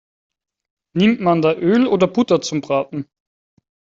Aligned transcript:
Nimmt 0.97 1.21
man 1.21 1.43
da 1.43 1.53
Öl 1.53 1.85
oder 1.85 2.07
Butter 2.07 2.41
zum 2.41 2.61
Braten? 2.61 3.07